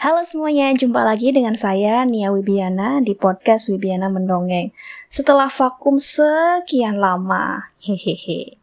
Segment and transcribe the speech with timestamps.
[0.00, 4.72] Halo semuanya, jumpa lagi dengan saya Nia Wibiana di podcast Wibiana Mendongeng.
[5.12, 8.56] Setelah vakum sekian lama, hehehe.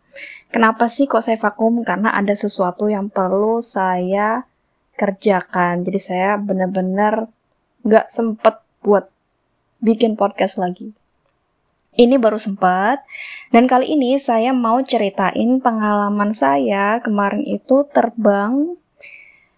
[0.50, 1.86] Kenapa sih kok saya vakum?
[1.86, 4.50] Karena ada sesuatu yang perlu saya
[4.98, 5.86] kerjakan.
[5.86, 7.30] Jadi saya benar-benar
[7.86, 9.06] nggak sempet buat
[9.78, 10.98] bikin podcast lagi.
[11.94, 13.06] Ini baru sempat,
[13.54, 18.74] dan kali ini saya mau ceritain pengalaman saya kemarin itu terbang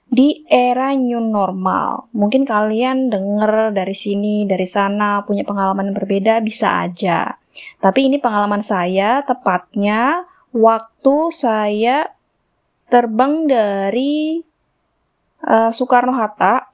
[0.10, 2.10] di era new normal.
[2.18, 7.38] Mungkin kalian denger dari sini, dari sana, punya pengalaman yang berbeda, bisa aja.
[7.78, 12.10] Tapi ini pengalaman saya, tepatnya waktu saya
[12.89, 14.42] terbang dari
[15.46, 16.73] uh, Soekarno-Hatta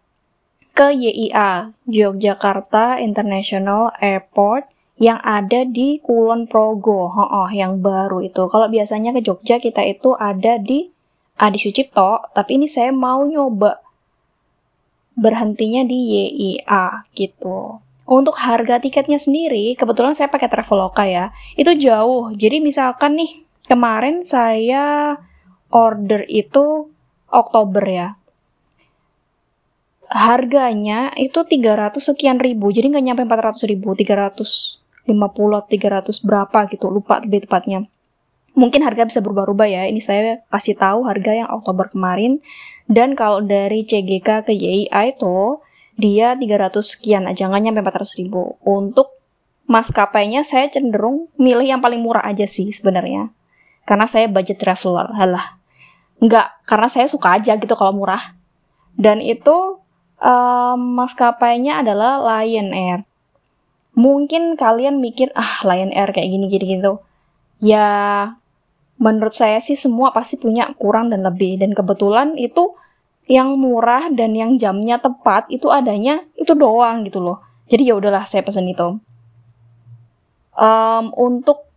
[0.71, 8.47] ke YIA, Yogyakarta International Airport, yang ada di Kulon Progo, oh, oh, yang baru itu.
[8.47, 10.94] Kalau biasanya ke Jogja kita itu ada di
[11.35, 13.83] Adi Sucipto, tapi ini saya mau nyoba
[15.19, 17.83] berhentinya di YIA gitu.
[18.05, 22.31] Untuk harga tiketnya sendiri, kebetulan saya pakai Traveloka ya, itu jauh.
[22.31, 25.17] Jadi misalkan nih, kemarin saya
[25.73, 26.87] order itu
[27.27, 28.07] Oktober ya.
[30.05, 37.19] Harganya itu 300 sekian ribu, jadi nggak nyampe 400 ribu, 350 300 berapa gitu, lupa
[37.19, 37.89] lebih tepatnya
[38.55, 39.83] mungkin harga bisa berubah-ubah ya.
[39.85, 42.39] Ini saya kasih tahu harga yang Oktober kemarin.
[42.87, 45.59] Dan kalau dari CGK ke YIA itu
[45.95, 48.57] dia 300 sekian aja, nggak nyampe 400 ribu.
[48.63, 49.15] Untuk
[49.67, 53.29] maskapainya saya cenderung milih yang paling murah aja sih sebenarnya.
[53.85, 55.61] Karena saya budget traveler, halah.
[56.23, 58.33] Nggak, karena saya suka aja gitu kalau murah.
[58.95, 59.83] Dan itu
[60.21, 62.99] um, maskapainya adalah Lion Air.
[63.95, 66.99] Mungkin kalian mikir, ah Lion Air kayak gini-gini gitu.
[67.63, 67.87] Ya,
[68.95, 71.59] menurut saya sih semua pasti punya kurang dan lebih.
[71.59, 72.75] Dan kebetulan itu
[73.25, 77.41] yang murah dan yang jamnya tepat itu adanya itu doang gitu loh.
[77.65, 79.01] Jadi ya udahlah saya pesen itu.
[80.55, 81.67] Um, untuk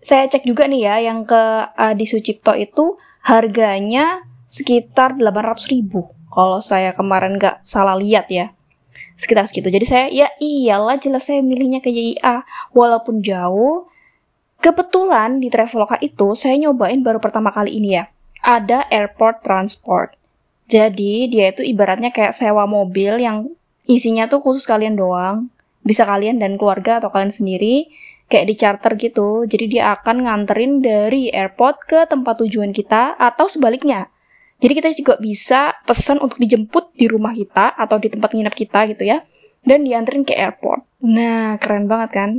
[0.00, 1.42] saya cek juga nih ya yang ke
[1.76, 6.10] Adi Sucipto itu harganya sekitar 800 ribu.
[6.32, 8.50] Kalau saya kemarin nggak salah lihat ya
[9.20, 9.68] sekitar segitu.
[9.68, 12.40] Jadi saya ya iyalah jelas saya milihnya ke YIA
[12.72, 13.84] walaupun jauh
[14.60, 18.12] Kebetulan di Traveloka itu saya nyobain baru pertama kali ini ya.
[18.44, 20.12] Ada airport transport.
[20.68, 23.48] Jadi dia itu ibaratnya kayak sewa mobil yang
[23.88, 25.48] isinya tuh khusus kalian doang.
[25.80, 27.88] Bisa kalian dan keluarga atau kalian sendiri
[28.28, 29.48] kayak di charter gitu.
[29.48, 34.12] Jadi dia akan nganterin dari airport ke tempat tujuan kita atau sebaliknya.
[34.60, 38.92] Jadi kita juga bisa pesan untuk dijemput di rumah kita atau di tempat nginep kita
[38.92, 39.24] gitu ya.
[39.64, 40.84] Dan dianterin ke airport.
[41.00, 42.30] Nah, keren banget kan?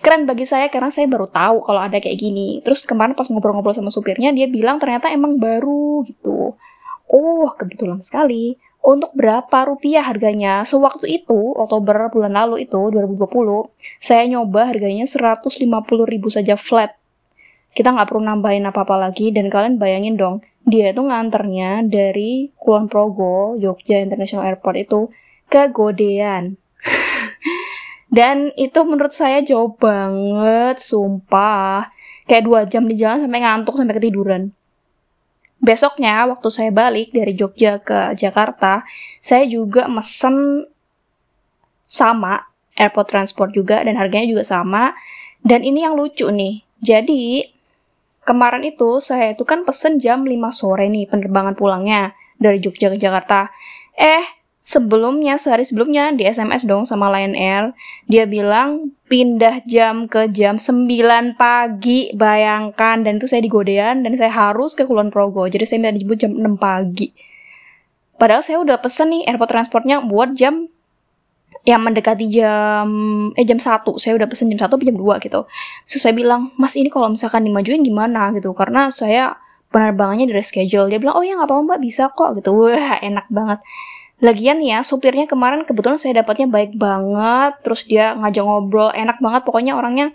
[0.00, 2.60] Keren bagi saya karena saya baru tahu kalau ada kayak gini.
[2.64, 6.56] Terus kemarin pas ngobrol-ngobrol sama supirnya, dia bilang ternyata emang baru gitu.
[7.10, 8.56] Oh, kebetulan sekali.
[8.80, 10.64] Untuk berapa rupiah harganya?
[10.64, 13.68] Sewaktu itu, Oktober bulan lalu itu, 2020,
[14.00, 15.52] saya nyoba harganya 150
[16.08, 16.96] ribu saja flat.
[17.76, 22.88] Kita nggak perlu nambahin apa-apa lagi, dan kalian bayangin dong, dia itu nganternya dari Kulon
[22.88, 25.00] Progo, Jogja International Airport itu,
[25.52, 26.56] ke Godean.
[28.10, 31.94] Dan itu menurut saya jauh banget, sumpah.
[32.26, 34.42] Kayak dua jam di jalan sampai ngantuk, sampai ketiduran.
[35.62, 38.82] Besoknya, waktu saya balik dari Jogja ke Jakarta,
[39.22, 40.66] saya juga mesen
[41.86, 44.96] sama, airport transport juga, dan harganya juga sama.
[45.46, 46.66] Dan ini yang lucu nih.
[46.82, 47.46] Jadi,
[48.26, 52.98] kemarin itu saya itu kan pesen jam 5 sore nih penerbangan pulangnya dari Jogja ke
[52.98, 53.52] Jakarta.
[53.94, 57.72] Eh, sebelumnya sehari sebelumnya di SMS dong sama Lion Air.
[58.06, 63.00] Dia bilang pindah jam ke jam 9 pagi bayangkan.
[63.00, 65.48] Dan itu saya di Godean dan saya harus ke Kulon Progo.
[65.48, 67.08] Jadi saya minta dijemput jam 6 pagi.
[68.20, 70.68] Padahal saya udah pesen nih airport transportnya buat jam
[71.64, 72.88] yang mendekati jam
[73.36, 75.40] eh jam 1 saya udah pesen jam 1 jam 2 gitu.
[75.88, 78.28] So saya bilang mas ini kalau misalkan dimajuin gimana?
[78.36, 78.52] Gitu.
[78.52, 79.40] Karena saya
[79.72, 80.92] penerbangannya di reschedule.
[80.92, 81.80] Dia bilang oh ya nggak apa-apa mbak.
[81.80, 82.36] Bisa kok.
[82.36, 82.52] Gitu.
[82.52, 83.64] Wah enak banget
[84.20, 89.42] Lagian ya, supirnya kemarin kebetulan saya dapatnya baik banget, terus dia ngajak ngobrol, enak banget,
[89.48, 90.12] pokoknya orangnya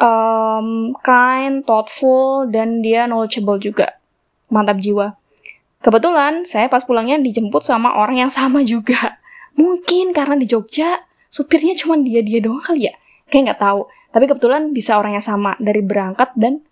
[0.00, 4.00] um, kind, thoughtful, dan dia knowledgeable juga.
[4.48, 5.12] Mantap jiwa.
[5.84, 9.20] Kebetulan saya pas pulangnya dijemput sama orang yang sama juga.
[9.54, 12.94] Mungkin karena di Jogja supirnya cuma dia-dia doang kali ya.
[13.28, 13.80] Kayak nggak tahu.
[14.08, 16.64] Tapi kebetulan bisa orang yang sama dari berangkat dan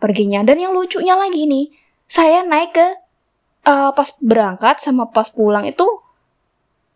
[0.00, 0.40] perginya.
[0.42, 1.68] Dan yang lucunya lagi nih,
[2.08, 2.86] saya naik ke
[3.68, 5.84] uh, pas berangkat sama pas pulang itu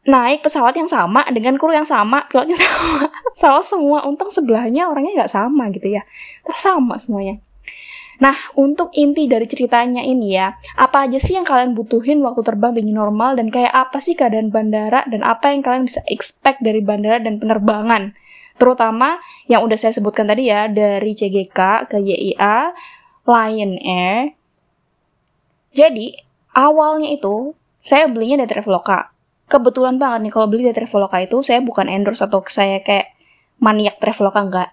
[0.02, 3.06] naik pesawat yang sama dengan kru yang sama, pilotnya sama,
[3.40, 4.02] salah semua.
[4.08, 6.02] Untung sebelahnya orangnya nggak sama gitu ya,
[6.42, 7.38] terus sama semuanya.
[8.22, 12.78] Nah, untuk inti dari ceritanya ini ya, apa aja sih yang kalian butuhin waktu terbang
[12.78, 16.78] new normal dan kayak apa sih keadaan bandara dan apa yang kalian bisa expect dari
[16.78, 18.14] bandara dan penerbangan?
[18.62, 19.18] Terutama
[19.50, 22.70] yang udah saya sebutkan tadi ya, dari CGK ke YIA,
[23.26, 24.38] Lion Air.
[25.74, 29.10] Jadi, awalnya itu saya belinya dari Traveloka.
[29.50, 33.12] Kebetulan banget nih kalau beli dari Traveloka itu saya bukan endorse atau saya kayak
[33.60, 34.70] maniak Traveloka enggak.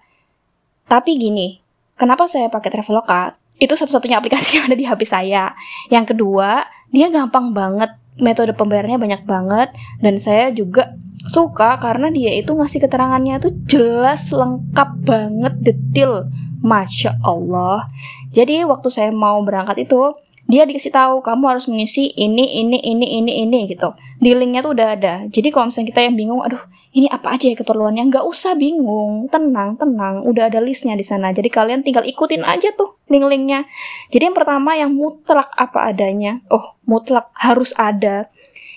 [0.88, 1.60] Tapi gini,
[1.98, 3.36] kenapa saya pakai Traveloka?
[3.60, 5.52] Itu satu-satunya aplikasi yang ada di HP saya.
[5.92, 7.92] Yang kedua, dia gampang banget,
[8.22, 9.68] metode pembayarannya banyak banget
[10.00, 16.30] dan saya juga suka karena dia itu ngasih keterangannya tuh jelas, lengkap banget, detail.
[16.60, 17.88] Masya Allah.
[18.36, 20.12] Jadi waktu saya mau berangkat itu,
[20.50, 23.94] dia dikasih tahu kamu harus mengisi ini, ini, ini, ini, ini gitu.
[24.18, 25.14] Di linknya tuh udah ada.
[25.30, 26.58] Jadi kalau misalnya kita yang bingung, aduh
[26.90, 31.30] ini apa aja ya keperluannya, nggak usah bingung, tenang, tenang, udah ada listnya di sana.
[31.30, 33.62] Jadi kalian tinggal ikutin aja tuh link-linknya.
[34.10, 38.26] Jadi yang pertama yang mutlak apa adanya, oh mutlak harus ada,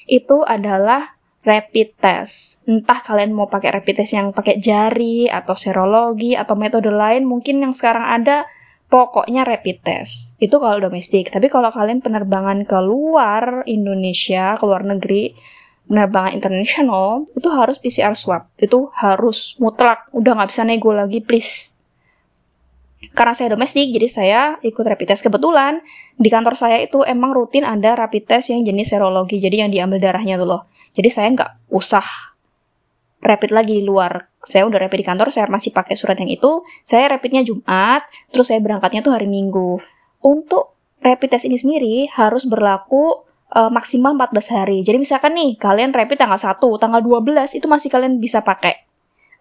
[0.05, 2.61] itu adalah rapid test.
[2.69, 7.65] Entah kalian mau pakai rapid test yang pakai jari atau serologi atau metode lain mungkin
[7.65, 8.45] yang sekarang ada
[8.93, 10.37] pokoknya rapid test.
[10.37, 11.33] Itu kalau domestik.
[11.33, 15.33] Tapi kalau kalian penerbangan ke luar Indonesia, ke luar negeri,
[15.89, 18.45] penerbangan internasional, itu harus PCR swab.
[18.61, 20.13] Itu harus mutlak.
[20.13, 21.73] Udah nggak bisa nego lagi, please.
[23.17, 25.25] Karena saya domestik, jadi saya ikut rapid test.
[25.25, 25.81] Kebetulan,
[26.21, 29.41] di kantor saya itu emang rutin ada rapid test yang jenis serologi.
[29.41, 30.63] Jadi yang diambil darahnya tuh loh
[30.93, 32.05] jadi saya nggak usah
[33.25, 34.29] rapid lagi di luar.
[34.43, 36.67] Saya udah rapid di kantor, saya masih pakai surat yang itu.
[36.83, 39.79] Saya rapidnya Jumat, terus saya berangkatnya tuh hari Minggu.
[40.19, 43.23] Untuk rapid test ini sendiri harus berlaku
[43.55, 44.77] uh, maksimal 14 hari.
[44.83, 48.83] Jadi misalkan nih, kalian rapid tanggal 1, tanggal 12 itu masih kalian bisa pakai.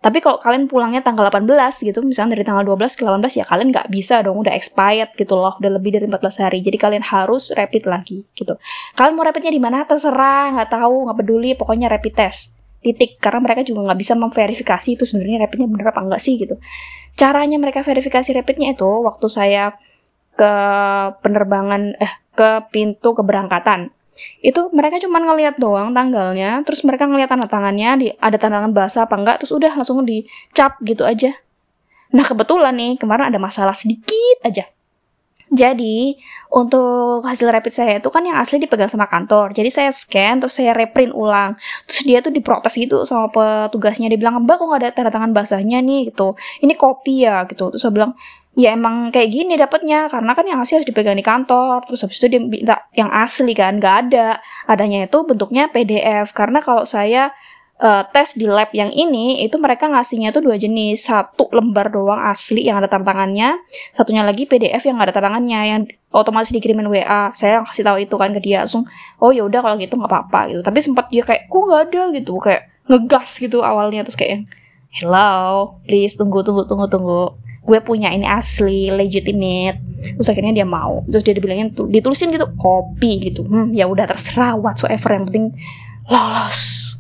[0.03, 1.47] Tapi kalau kalian pulangnya tanggal 18
[1.87, 5.39] gitu, misalnya dari tanggal 12 ke 18 ya kalian nggak bisa dong, udah expired gitu
[5.39, 6.59] loh, udah lebih dari 14 hari.
[6.59, 8.59] Jadi kalian harus rapid lagi gitu.
[8.99, 12.51] Kalian mau rapidnya di mana terserah, nggak tahu, nggak peduli, pokoknya rapid test.
[12.83, 16.59] Titik, karena mereka juga nggak bisa memverifikasi itu sebenarnya rapidnya bener apa enggak sih gitu.
[17.15, 19.79] Caranya mereka verifikasi rapidnya itu waktu saya
[20.35, 20.53] ke
[21.23, 23.93] penerbangan eh ke pintu keberangkatan
[24.45, 28.73] itu mereka cuma ngelihat doang tanggalnya terus mereka ngelihat tanda tangannya di ada tanda tangan
[28.77, 31.33] basah apa enggak terus udah langsung dicap gitu aja
[32.13, 34.69] nah kebetulan nih kemarin ada masalah sedikit aja
[35.53, 36.17] jadi
[36.49, 39.53] untuk hasil rapid saya itu kan yang asli dipegang sama kantor.
[39.53, 41.61] Jadi saya scan terus saya reprint ulang.
[41.85, 44.09] Terus dia tuh diprotes gitu sama petugasnya.
[44.09, 46.41] Dia bilang, "Mbak kok nggak ada tanda tangan basahnya nih?" gitu.
[46.65, 47.69] "Ini kopi ya." gitu.
[47.69, 48.13] Terus saya bilang,
[48.53, 52.21] ya emang kayak gini dapatnya karena kan yang asli harus dipegang di kantor terus habis
[52.21, 57.33] itu dia minta yang asli kan nggak ada adanya itu bentuknya PDF karena kalau saya
[57.83, 61.03] uh, tes di lab yang ini itu mereka ngasihnya tuh dua jenis.
[61.03, 63.59] Satu lembar doang asli yang ada tantangannya
[63.93, 65.81] satunya lagi PDF yang gak ada tantangannya yang
[66.15, 68.87] otomatis dikirimin WA saya kasih tahu itu kan ke dia langsung
[69.19, 70.61] oh ya udah kalau gitu nggak apa-apa gitu.
[70.63, 72.03] Tapi sempat dia kayak kok nggak ada?
[72.15, 74.45] gitu kayak ngegas gitu awalnya terus kayak
[74.93, 77.25] hello please tunggu tunggu tunggu tunggu.
[77.63, 79.79] Gue punya ini asli legitimate.
[80.19, 81.07] Terus akhirnya dia mau.
[81.07, 83.47] Terus dia dibilangin ditulisin gitu kopi gitu.
[83.47, 85.55] Hmm, ya udah terserah whatsoever yang penting
[86.11, 86.92] lolos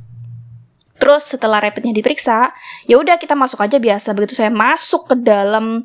[1.02, 2.54] terus setelah rapidnya diperiksa
[2.86, 5.82] ya udah kita masuk aja biasa begitu saya masuk ke dalam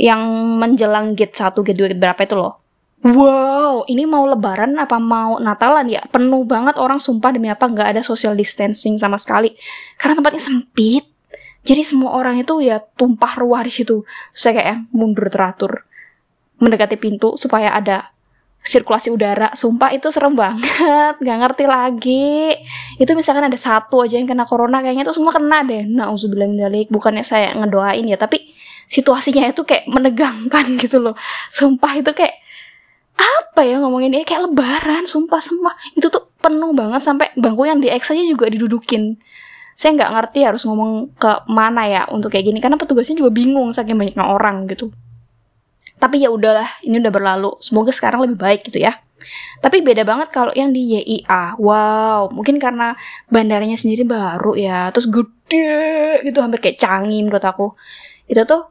[0.00, 0.24] yang
[0.56, 2.56] menjelang gate 1 gate 2 gate berapa itu loh
[3.04, 6.00] Wow, ini mau lebaran apa mau Natalan ya?
[6.08, 9.52] Penuh banget orang sumpah demi apa nggak ada social distancing sama sekali.
[10.00, 11.04] Karena tempatnya sempit
[11.64, 14.04] jadi semua orang itu ya tumpah ruah di situ.
[14.36, 15.84] Saya kayak mundur teratur
[16.60, 18.13] mendekati pintu supaya ada
[18.64, 19.52] sirkulasi udara.
[19.52, 22.56] Sumpah itu serem banget, nggak ngerti lagi.
[22.96, 25.84] Itu misalkan ada satu aja yang kena corona, kayaknya itu semua kena deh.
[25.84, 26.88] Nah, uzubillah dalik.
[26.88, 28.40] Bukannya saya ngedoain ya, tapi
[28.88, 31.14] situasinya itu kayak menegangkan gitu loh.
[31.52, 32.40] Sumpah itu kayak
[33.14, 37.78] apa ya ngomongin dia kayak lebaran, sumpah semua itu tuh penuh banget sampai bangku yang
[37.78, 39.14] di X aja juga didudukin
[39.74, 43.74] saya nggak ngerti harus ngomong ke mana ya untuk kayak gini karena petugasnya juga bingung
[43.74, 44.94] saking banyaknya orang gitu
[45.98, 47.50] tapi ya udahlah ini udah berlalu.
[47.62, 48.98] Semoga sekarang lebih baik gitu ya.
[49.62, 52.92] Tapi beda banget kalau yang di YIA wow mungkin karena
[53.32, 57.72] bandaranya sendiri baru ya terus gede gitu hampir kayak canggih menurut aku.
[58.28, 58.68] Itu tuh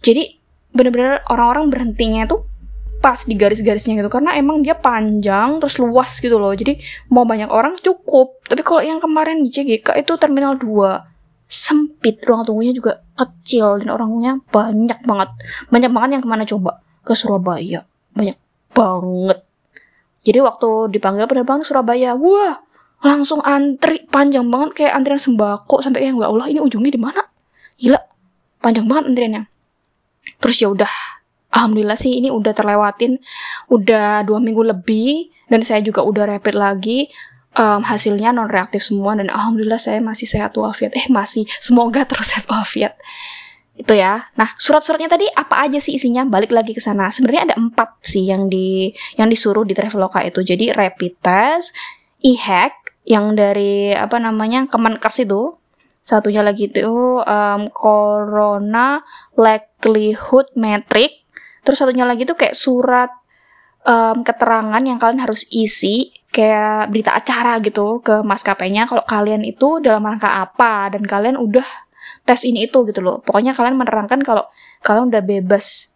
[0.00, 0.40] jadi
[0.72, 2.48] bener-bener orang-orang berhentinya tuh
[3.00, 6.56] pas di garis-garisnya gitu karena emang dia panjang terus luas gitu loh.
[6.56, 6.80] Jadi
[7.12, 8.40] mau banyak orang cukup.
[8.48, 11.09] Tapi kalau yang kemarin di CGK itu terminal 2
[11.50, 12.22] sempit.
[12.22, 15.30] Ruang tunggunya juga kecil dan orangnya banyak banget.
[15.68, 16.80] Banyak banget yang ke mana coba?
[17.02, 17.82] Ke Surabaya.
[18.14, 18.38] Banyak
[18.70, 19.42] banget.
[20.22, 22.62] Jadi waktu dipanggil penerbangan Surabaya wah
[23.02, 24.06] langsung antri.
[24.06, 27.26] Panjang banget kayak antrian sembako sampai yang ya Allah ini ujungnya di mana?
[27.76, 27.98] Gila
[28.62, 29.42] panjang banget antriannya.
[30.38, 30.92] Terus ya udah
[31.50, 33.18] alhamdulillah sih ini udah terlewatin
[33.72, 37.10] udah dua minggu lebih dan saya juga udah rapid lagi
[37.56, 42.30] um, hasilnya non reaktif semua dan alhamdulillah saya masih sehat walafiat eh masih semoga terus
[42.30, 42.94] sehat walafiat
[43.80, 44.28] itu ya.
[44.36, 46.28] Nah, surat-suratnya tadi apa aja sih isinya?
[46.28, 47.08] Balik lagi ke sana.
[47.08, 50.44] Sebenarnya ada empat sih yang di yang disuruh di Traveloka itu.
[50.44, 51.72] Jadi rapid test,
[52.20, 52.76] e-hack
[53.08, 55.56] yang dari apa namanya Kemenkes itu.
[56.04, 59.00] Satunya lagi itu um, Corona
[59.40, 61.24] Likelihood Metric.
[61.64, 63.08] Terus satunya lagi itu kayak surat
[63.88, 69.82] um, keterangan yang kalian harus isi kayak berita acara gitu ke maskapainya kalau kalian itu
[69.82, 71.66] dalam rangka apa dan kalian udah
[72.22, 73.18] tes ini itu gitu loh.
[73.22, 74.46] Pokoknya kalian menerangkan kalau
[74.86, 75.90] kalian udah bebas,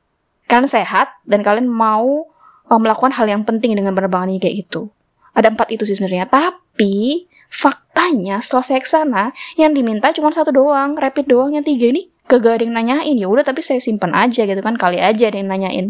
[0.50, 2.26] kalian sehat dan kalian mau
[2.69, 4.91] uh, melakukan hal yang penting dengan penerbangan ini kayak gitu.
[5.35, 6.26] Ada empat itu sih sebenarnya.
[6.26, 11.91] Tapi faktanya setelah saya ke sana yang diminta cuma satu doang, rapid doang yang tiga
[11.95, 15.29] ini kagak ada yang nanyain ya udah tapi saya simpan aja gitu kan kali aja
[15.29, 15.87] ada yang nanyain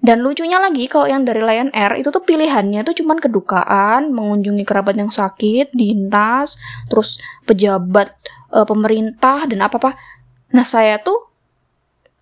[0.00, 4.64] dan lucunya lagi kalau yang dari Lion Air itu tuh pilihannya tuh cuman kedukaan, mengunjungi
[4.64, 6.56] kerabat yang sakit, dinas,
[6.88, 8.08] terus pejabat
[8.48, 9.92] e, pemerintah dan apa-apa.
[10.56, 11.28] Nah saya tuh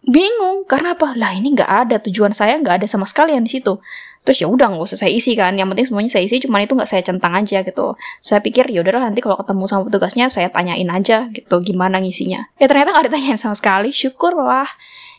[0.02, 1.14] bingung karena apa?
[1.14, 3.78] Lah ini nggak ada tujuan saya nggak ada sama sekali yang di situ.
[4.26, 5.54] Terus ya udah nggak usah saya isi kan.
[5.54, 7.94] Yang penting semuanya saya isi, cuman itu nggak saya centang aja gitu.
[8.18, 12.50] Saya pikir ya udahlah nanti kalau ketemu sama petugasnya saya tanyain aja gitu gimana ngisinya.
[12.58, 13.94] Ya ternyata nggak ditanyain sama sekali.
[13.94, 14.66] Syukurlah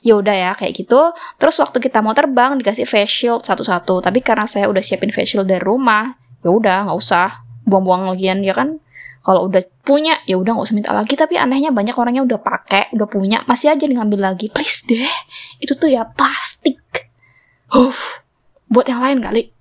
[0.05, 1.11] ya udah ya kayak gitu.
[1.39, 4.03] Terus waktu kita mau terbang dikasih face shield satu-satu.
[4.03, 7.43] Tapi karena saya udah siapin face shield dari rumah ya udah nggak usah.
[7.69, 8.81] Buang-buang lagian ya kan?
[9.21, 11.13] Kalau udah punya ya udah nggak usah minta lagi.
[11.13, 13.43] Tapi anehnya banyak orangnya udah pakai udah punya.
[13.45, 14.47] Masih aja ngambil lagi.
[14.49, 15.11] Please deh
[15.61, 16.79] itu tuh ya plastik.
[17.69, 18.25] Huff,
[18.65, 19.53] buat yang lain kali.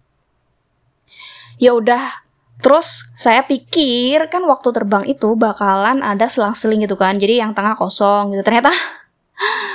[1.61, 2.25] Ya udah
[2.59, 7.14] Terus saya pikir kan waktu terbang itu bakalan ada selang-seling gitu kan.
[7.14, 8.42] Jadi yang tengah kosong gitu.
[8.42, 8.75] Ternyata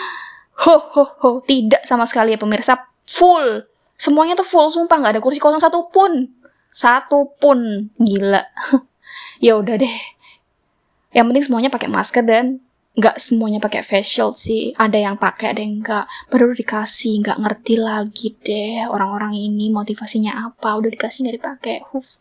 [0.64, 3.68] Ho ho ho, tidak sama sekali ya pemirsa, full.
[4.00, 6.32] Semuanya tuh full, sumpah nggak ada kursi kosong satu pun.
[6.72, 8.48] Satu pun, gila.
[9.46, 9.98] ya udah deh.
[11.12, 12.64] Yang penting semuanya pakai masker dan
[12.96, 14.72] nggak semuanya pakai face shield sih.
[14.80, 16.32] Ada yang pakai, ada yang nggak.
[16.32, 20.80] Baru dikasih, nggak ngerti lagi deh orang-orang ini motivasinya apa.
[20.80, 21.78] Udah dikasih nggak dipakai.
[21.92, 22.16] Huf.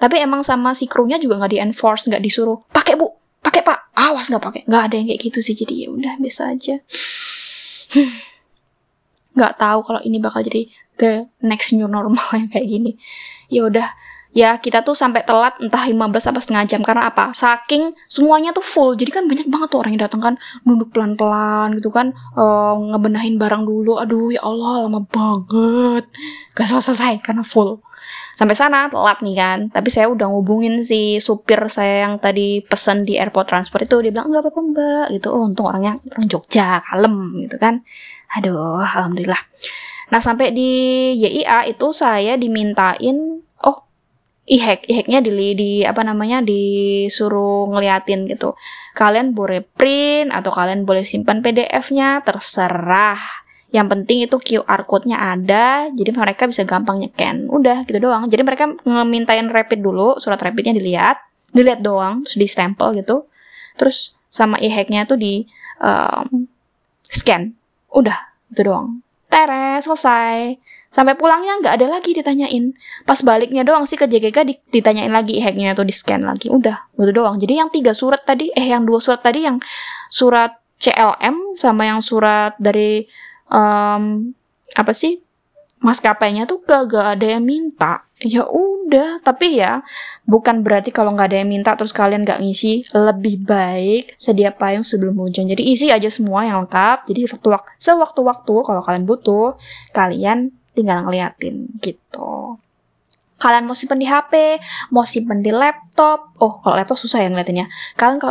[0.00, 3.12] Tapi emang sama si krunya juga nggak di enforce, nggak disuruh pakai bu,
[3.44, 3.92] pakai pak.
[4.00, 4.60] Awas nggak pakai.
[4.64, 5.52] Nggak ada yang kayak gitu sih.
[5.52, 6.80] Jadi ya udah biasa aja
[9.36, 10.68] nggak tahu kalau ini bakal jadi
[11.00, 12.92] the next new normal yang kayak gini.
[13.48, 13.88] Ya udah
[14.32, 16.00] ya kita tuh sampai telat entah 15
[16.32, 17.36] apa setengah jam karena apa?
[17.36, 20.34] Saking semuanya tuh full jadi kan banyak banget tuh orang yang datang kan
[20.64, 24.00] duduk pelan-pelan gitu kan uh, ngebenahin barang dulu.
[24.00, 26.08] Aduh ya Allah lama banget.
[26.56, 27.80] Gak selesai karena full
[28.42, 29.58] sampai sana telat nih kan.
[29.70, 34.02] Tapi saya udah ngubungin si supir saya yang tadi pesen di airport transport itu.
[34.02, 35.30] Dia bilang nggak apa-apa mbak gitu.
[35.30, 37.86] Oh untung orangnya orang Jogja kalem gitu kan.
[38.34, 39.38] Aduh alhamdulillah.
[40.10, 40.70] Nah sampai di
[41.22, 43.78] YIA itu saya dimintain oh
[44.50, 44.90] e-hack.
[44.90, 48.58] E-hacknya di, di apa namanya disuruh ngeliatin gitu.
[48.98, 53.41] Kalian boleh print atau kalian boleh simpan PDF-nya terserah
[53.72, 57.48] yang penting itu QR code-nya ada, jadi mereka bisa gampang nyeken.
[57.48, 58.28] Udah gitu doang.
[58.28, 61.16] Jadi mereka ngemintain rapid dulu, surat rapidnya dilihat,
[61.56, 63.24] dilihat doang, terus di stempel gitu.
[63.80, 65.48] Terus sama e-hacknya tuh di
[65.80, 66.44] um,
[67.08, 67.56] scan.
[67.88, 68.20] Udah,
[68.52, 69.00] itu doang.
[69.32, 70.60] Teres, selesai.
[70.92, 72.76] Sampai pulangnya nggak ada lagi ditanyain.
[73.08, 76.52] Pas baliknya doang sih ke JGK ditanyain lagi e-hacknya tuh di scan lagi.
[76.52, 77.40] Udah, itu doang.
[77.40, 79.56] Jadi yang tiga surat tadi, eh yang dua surat tadi yang
[80.12, 83.08] surat CLM sama yang surat dari
[83.52, 84.32] um,
[84.72, 85.20] apa sih?
[85.82, 88.06] Maskapainya tuh gak ada yang minta.
[88.22, 89.82] Ya udah tapi ya
[90.30, 92.86] bukan berarti kalau nggak ada yang minta terus kalian nggak ngisi.
[92.94, 95.50] Lebih baik sedia payung sebelum hujan.
[95.50, 97.10] Jadi isi aja semua yang lengkap.
[97.10, 99.58] Jadi waktu waktu sewaktu-waktu kalau kalian butuh
[99.90, 102.62] kalian tinggal ngeliatin gitu.
[103.42, 104.62] Kalian mau simpen di HP
[104.94, 106.30] mau simpen di laptop.
[106.38, 107.66] Oh kalau laptop susah ya ngeliatinnya.
[107.98, 108.22] Kalian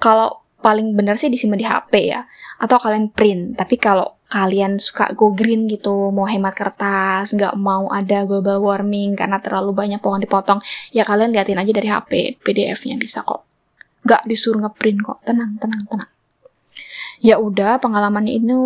[0.00, 2.24] kalau paling benar sih disimpan di HP ya
[2.58, 7.86] atau kalian print tapi kalau kalian suka go green gitu, mau hemat kertas, nggak mau
[7.94, 10.58] ada global warming karena terlalu banyak pohon dipotong,
[10.90, 12.10] ya kalian liatin aja dari HP,
[12.42, 13.46] PDF-nya bisa kok.
[14.02, 16.10] Nggak disuruh ngeprint kok, tenang, tenang, tenang.
[17.22, 18.58] Ya udah, pengalamannya itu,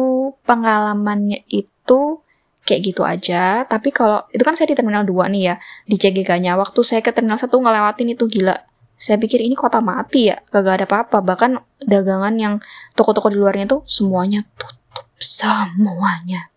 [0.48, 2.24] pengalamannya itu
[2.64, 3.62] kayak gitu aja.
[3.68, 5.54] Tapi kalau itu kan saya di terminal 2 nih ya,
[5.86, 6.56] di CGK-nya.
[6.56, 8.58] Waktu saya ke terminal 1 ngelewatin itu gila.
[9.00, 11.24] Saya pikir ini kota mati ya, kagak ada apa-apa.
[11.24, 11.50] Bahkan
[11.88, 12.54] dagangan yang
[12.92, 16.52] toko-toko di luarnya tuh semuanya tutup semuanya.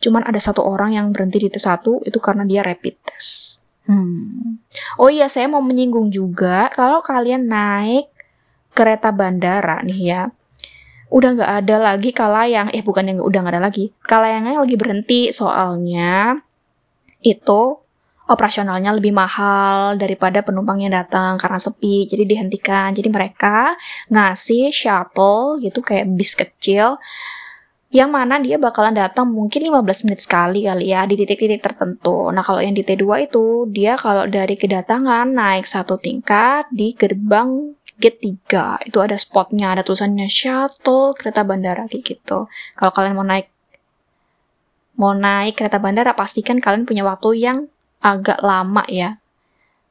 [0.00, 3.60] Cuman ada satu orang yang berhenti di T1 itu karena dia rapid test.
[3.84, 4.64] Hmm.
[4.96, 8.08] Oh iya, saya mau menyinggung juga kalau kalian naik
[8.72, 10.22] kereta bandara nih ya.
[11.14, 15.30] udah nggak ada lagi kalayang eh bukan yang udah nggak ada lagi kalayangnya lagi berhenti
[15.30, 16.42] soalnya
[17.22, 17.83] itu
[18.24, 23.76] operasionalnya lebih mahal daripada penumpang yang datang karena sepi jadi dihentikan jadi mereka
[24.08, 26.96] ngasih shuttle gitu kayak bis kecil
[27.94, 32.26] yang mana dia bakalan datang mungkin 15 menit sekali kali ya di titik-titik tertentu.
[32.34, 37.70] Nah kalau yang di T2 itu dia kalau dari kedatangan naik satu tingkat di gerbang
[38.02, 38.18] gate
[38.50, 42.50] 3 itu ada spotnya ada tulisannya shuttle kereta bandara kayak gitu.
[42.74, 43.46] Kalau kalian mau naik
[44.98, 47.70] mau naik kereta bandara pastikan kalian punya waktu yang
[48.04, 49.16] agak lama ya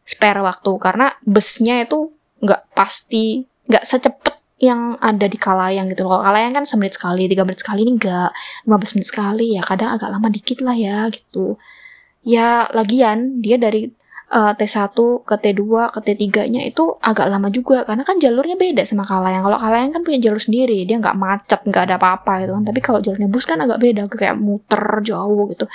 [0.06, 6.24] spare waktu karena busnya itu nggak pasti nggak secepet yang ada di Kalayang gitu Kalau
[6.24, 8.32] Kalayang kan semenit sekali, tiga menit sekali ini enggak,
[8.64, 11.60] 15 menit sekali ya, kadang agak lama dikit lah ya gitu.
[12.24, 13.92] Ya lagian dia dari
[14.32, 14.96] uh, T1
[15.28, 19.44] ke T2 ke T3-nya itu agak lama juga karena kan jalurnya beda sama Kalayang.
[19.44, 22.64] Kalau Kalayang kan punya jalur sendiri, dia nggak macet, nggak ada apa-apa gitu kan.
[22.64, 25.66] Tapi kalau jalurnya bus kan agak beda, kayak muter jauh gitu.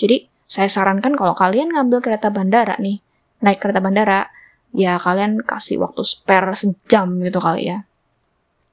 [0.00, 0.16] Jadi
[0.50, 2.98] saya sarankan kalau kalian ngambil kereta bandara nih,
[3.38, 4.26] naik kereta bandara,
[4.74, 7.78] ya kalian kasih waktu spare sejam gitu kali ya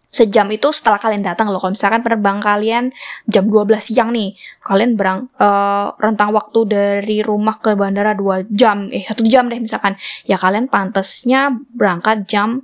[0.08, 1.60] sejam itu setelah kalian datang loh.
[1.60, 2.84] Kalau misalkan penerbang kalian
[3.28, 8.88] jam 12 siang nih, kalian berang uh, rentang waktu dari rumah ke bandara 2 jam,
[8.90, 10.00] eh satu jam deh misalkan.
[10.24, 12.64] Ya kalian pantasnya berangkat jam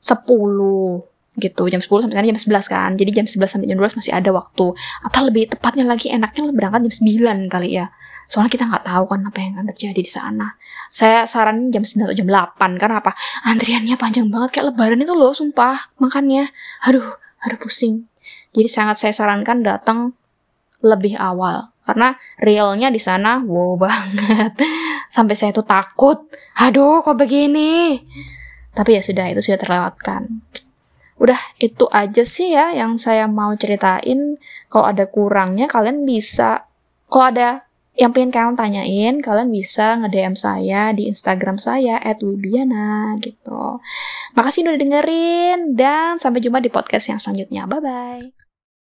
[0.00, 0.22] 10
[1.42, 1.62] gitu.
[1.66, 2.90] Jam 10 sampai sana jam 11 kan.
[2.94, 4.66] Jadi jam 11 sampai jam 12 masih ada waktu.
[5.02, 7.90] Atau lebih tepatnya lagi enaknya berangkat jam 9 kali ya.
[8.24, 10.56] Soalnya kita nggak tahu kan apa yang akan terjadi di sana.
[10.88, 12.80] Saya saranin jam 9 atau jam 8.
[12.80, 13.12] Karena apa?
[13.44, 14.58] Antriannya panjang banget.
[14.58, 15.92] Kayak lebaran itu loh, sumpah.
[16.00, 16.48] Makannya.
[16.88, 17.04] Aduh,
[17.44, 18.08] aduh pusing.
[18.56, 20.16] Jadi sangat saya sarankan datang
[20.80, 21.72] lebih awal.
[21.84, 24.56] Karena realnya di sana wow banget.
[25.12, 26.24] Sampai saya tuh takut.
[26.56, 28.00] Aduh, kok begini?
[28.74, 30.42] Tapi ya sudah, itu sudah terlewatkan.
[31.14, 34.40] Udah, itu aja sih ya yang saya mau ceritain.
[34.66, 36.66] Kalau ada kurangnya, kalian bisa
[37.06, 37.63] kalau ada
[37.94, 43.78] yang pengen kalian tanyain, kalian bisa nge-DM saya di Instagram saya @wibiana gitu.
[44.34, 47.70] Makasih udah dengerin dan sampai jumpa di podcast yang selanjutnya.
[47.70, 48.43] Bye bye.